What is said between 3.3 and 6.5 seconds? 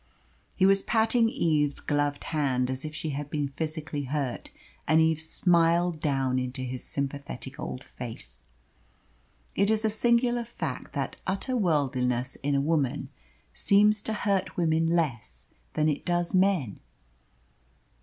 physically hurt, and Eve smiled down